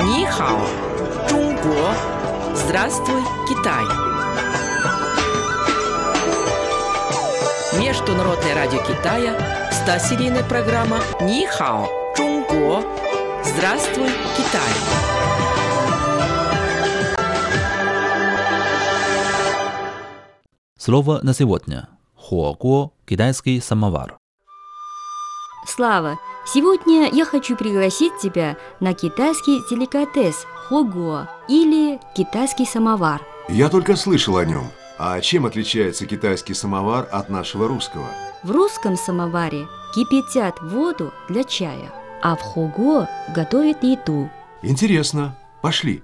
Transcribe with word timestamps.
Нихао, 0.00 0.60
Чунго. 1.28 1.94
Здравствуй, 2.54 3.22
Китай. 3.48 3.84
Международное 7.80 8.54
радио 8.54 8.78
Китая, 8.80 9.36
100-серийная 9.70 10.46
программа 10.48 11.00
Нихао, 11.20 11.88
Чунго. 12.16 12.84
Здравствуй, 13.44 14.08
Китай. 14.36 14.70
Слово 20.78 21.20
на 21.22 21.34
сегодня. 21.34 21.88
Хуого– 22.14 22.92
китайский 23.06 23.60
самовар. 23.60 24.19
Слава, 25.66 26.18
сегодня 26.46 27.08
я 27.12 27.24
хочу 27.24 27.56
пригласить 27.56 28.16
тебя 28.20 28.56
на 28.80 28.94
китайский 28.94 29.60
деликатес 29.68 30.46
хого 30.68 31.28
или 31.48 32.00
китайский 32.16 32.64
самовар. 32.64 33.20
Я 33.48 33.68
только 33.68 33.96
слышал 33.96 34.36
о 34.36 34.44
нем. 34.44 34.70
А 34.98 35.18
чем 35.20 35.46
отличается 35.46 36.06
китайский 36.06 36.52
самовар 36.52 37.08
от 37.10 37.30
нашего 37.30 37.66
русского? 37.68 38.06
В 38.42 38.50
русском 38.50 38.96
самоваре 38.96 39.66
кипятят 39.94 40.60
воду 40.60 41.12
для 41.28 41.42
чая, 41.42 41.90
а 42.22 42.36
в 42.36 42.40
хого 42.40 43.08
готовят 43.34 43.82
еду. 43.82 44.28
Интересно. 44.62 45.36
Пошли. 45.62 46.02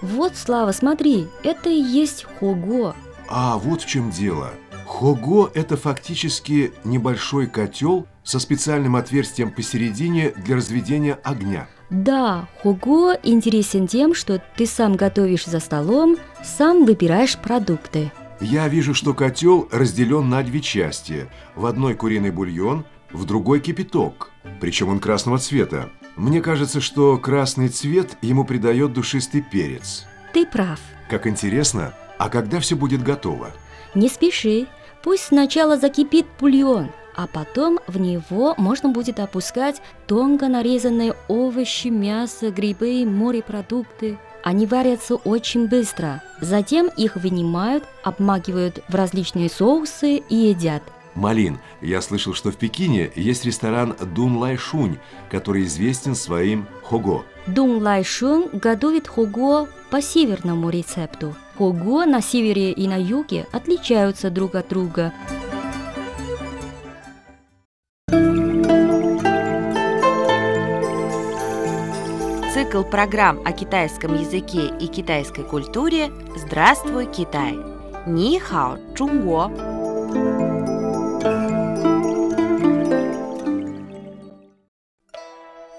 Вот, 0.00 0.36
Слава, 0.36 0.72
смотри, 0.72 1.28
это 1.42 1.68
и 1.68 1.80
есть 1.80 2.24
хого. 2.38 2.94
А 3.28 3.58
вот 3.58 3.82
в 3.82 3.86
чем 3.86 4.10
дело. 4.10 4.52
Хого– 4.88 5.50
это 5.54 5.76
фактически 5.76 6.72
небольшой 6.82 7.46
котел 7.46 8.06
со 8.24 8.40
специальным 8.40 8.96
отверстием 8.96 9.52
посередине 9.52 10.32
для 10.44 10.56
разведения 10.56 11.18
огня. 11.22 11.68
Да, 11.90 12.48
хого 12.62 13.14
интересен 13.22 13.86
тем, 13.86 14.14
что 14.14 14.42
ты 14.56 14.66
сам 14.66 14.96
готовишь 14.96 15.44
за 15.44 15.60
столом, 15.60 16.16
сам 16.42 16.84
выбираешь 16.84 17.36
продукты. 17.36 18.10
Я 18.40 18.66
вижу, 18.66 18.94
что 18.94 19.14
котел 19.14 19.68
разделен 19.70 20.28
на 20.30 20.42
две 20.42 20.60
части. 20.60 21.28
В 21.54 21.66
одной 21.66 21.94
куриный 21.94 22.30
бульон, 22.30 22.84
в 23.12 23.24
другой 23.26 23.60
кипяток. 23.60 24.30
Причем 24.58 24.88
он 24.88 25.00
красного 25.00 25.38
цвета. 25.38 25.90
Мне 26.16 26.40
кажется, 26.40 26.80
что 26.80 27.18
красный 27.18 27.68
цвет 27.68 28.16
ему 28.22 28.44
придает 28.44 28.94
душистый 28.94 29.42
перец. 29.42 30.06
Ты 30.32 30.46
прав. 30.46 30.80
Как 31.10 31.26
интересно, 31.26 31.94
а 32.18 32.30
когда 32.30 32.58
все 32.58 32.74
будет 32.74 33.02
готово? 33.02 33.52
Не 33.94 34.08
спеши, 34.08 34.66
пусть 35.02 35.24
сначала 35.24 35.76
закипит 35.76 36.26
бульон, 36.38 36.90
а 37.14 37.26
потом 37.26 37.80
в 37.86 37.98
него 37.98 38.54
можно 38.58 38.90
будет 38.90 39.18
опускать 39.20 39.82
тонко 40.06 40.48
нарезанные 40.48 41.14
овощи, 41.26 41.88
мясо, 41.88 42.50
грибы, 42.50 43.04
морепродукты. 43.04 44.18
Они 44.44 44.66
варятся 44.66 45.16
очень 45.16 45.66
быстро. 45.66 46.22
Затем 46.40 46.88
их 46.96 47.16
вынимают, 47.16 47.84
обмакивают 48.04 48.84
в 48.88 48.94
различные 48.94 49.50
соусы 49.50 50.16
и 50.16 50.34
едят. 50.34 50.82
Малин, 51.16 51.58
я 51.80 52.00
слышал, 52.00 52.32
что 52.34 52.52
в 52.52 52.56
Пекине 52.56 53.10
есть 53.16 53.44
ресторан 53.44 53.96
Дун 54.14 54.36
Лай 54.36 54.56
Шунь, 54.56 54.98
который 55.28 55.64
известен 55.64 56.14
своим 56.14 56.68
хого. 56.84 57.24
Дун 57.48 57.82
Лай 57.82 58.04
Шун 58.04 58.48
готовит 58.52 59.08
хого 59.08 59.68
по 59.90 60.00
северному 60.00 60.70
рецепту. 60.70 61.34
Хого 61.58 62.06
на 62.06 62.22
севере 62.22 62.70
и 62.70 62.86
на 62.86 62.96
юге 62.96 63.48
отличаются 63.50 64.30
друг 64.30 64.54
от 64.54 64.68
друга. 64.68 65.12
Цикл 72.54 72.84
программ 72.84 73.40
о 73.44 73.50
китайском 73.50 74.14
языке 74.14 74.70
и 74.80 74.86
китайской 74.86 75.42
культуре 75.42 76.12
«Здравствуй, 76.36 77.06
Китай!» 77.06 77.58
Ни 78.06 78.38
хао, 78.38 78.78
Чунго! 78.96 79.48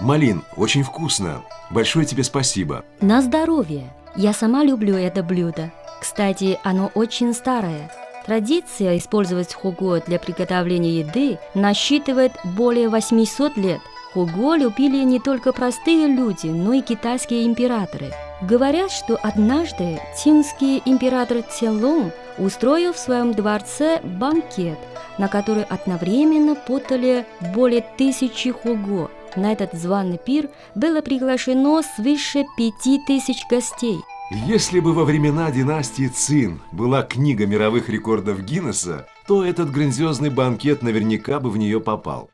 Малин, 0.00 0.42
очень 0.56 0.82
вкусно. 0.82 1.44
Большое 1.70 2.04
тебе 2.04 2.24
спасибо. 2.24 2.84
На 3.00 3.22
здоровье! 3.22 3.92
Я 4.16 4.32
сама 4.32 4.64
люблю 4.64 4.96
это 4.96 5.22
блюдо. 5.22 5.70
Кстати, 6.00 6.58
оно 6.64 6.90
очень 6.94 7.32
старое. 7.34 7.90
Традиция 8.26 8.98
использовать 8.98 9.54
хуго 9.54 10.00
для 10.00 10.18
приготовления 10.18 11.00
еды 11.00 11.38
насчитывает 11.54 12.32
более 12.44 12.88
800 12.88 13.56
лет. 13.56 13.80
Хуго 14.12 14.56
любили 14.56 15.04
не 15.04 15.20
только 15.20 15.52
простые 15.52 16.06
люди, 16.08 16.48
но 16.48 16.72
и 16.72 16.80
китайские 16.80 17.46
императоры. 17.46 18.12
Говорят, 18.42 18.90
что 18.90 19.18
однажды 19.22 20.00
цинский 20.16 20.82
император 20.84 21.42
Цялун 21.42 22.10
устроил 22.38 22.92
в 22.92 22.98
своем 22.98 23.32
дворце 23.32 24.00
банкет, 24.02 24.78
на 25.18 25.28
который 25.28 25.62
одновременно 25.64 26.54
подали 26.54 27.26
более 27.54 27.84
тысячи 27.96 28.50
хуго. 28.50 29.10
На 29.36 29.52
этот 29.52 29.74
званый 29.74 30.18
пир 30.18 30.48
было 30.74 31.00
приглашено 31.00 31.82
свыше 31.82 32.44
пяти 32.56 33.00
тысяч 33.06 33.46
гостей. 33.48 34.00
Если 34.30 34.78
бы 34.80 34.92
во 34.92 35.04
времена 35.04 35.50
династии 35.50 36.06
Цин 36.06 36.60
была 36.72 37.02
книга 37.02 37.46
мировых 37.46 37.88
рекордов 37.88 38.42
Гиннесса, 38.42 39.06
то 39.26 39.44
этот 39.44 39.72
грандиозный 39.72 40.30
банкет 40.30 40.82
наверняка 40.82 41.40
бы 41.40 41.50
в 41.50 41.56
нее 41.56 41.80
попал. 41.80 42.30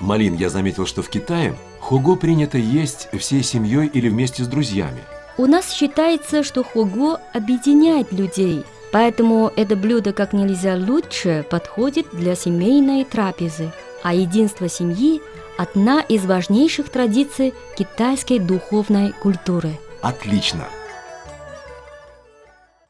Малин, 0.00 0.34
я 0.34 0.48
заметил, 0.48 0.86
что 0.86 1.02
в 1.02 1.08
Китае 1.08 1.54
хуго 1.78 2.16
принято 2.16 2.58
есть 2.58 3.08
всей 3.18 3.42
семьей 3.42 3.86
или 3.86 4.08
вместе 4.08 4.44
с 4.44 4.48
друзьями. 4.48 5.00
У 5.36 5.46
нас 5.46 5.72
считается, 5.72 6.42
что 6.42 6.64
хуго 6.64 7.20
объединяет 7.32 8.12
людей, 8.12 8.64
поэтому 8.92 9.52
это 9.56 9.76
блюдо 9.76 10.12
как 10.12 10.32
нельзя 10.32 10.76
лучше 10.76 11.44
подходит 11.50 12.06
для 12.12 12.34
семейной 12.34 13.04
трапезы. 13.04 13.72
А 14.02 14.14
единство 14.14 14.68
семьи– 14.68 15.20
одна 15.56 16.00
из 16.00 16.24
важнейших 16.24 16.88
традиций 16.88 17.54
китайской 17.76 18.38
духовной 18.38 19.12
культуры. 19.12 19.78
Отлично! 20.00 20.68